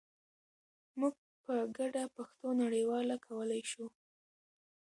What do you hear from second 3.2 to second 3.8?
کولای